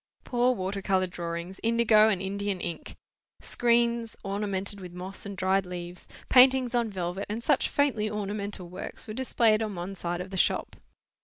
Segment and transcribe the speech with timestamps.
[0.23, 2.95] Poor water colour drawings, indigo and Indian ink;
[3.39, 9.05] screens, ornamented with moss and dried leaves; paintings on velvet, and such faintly ornamental works
[9.05, 10.75] were displayed on one side of the shop.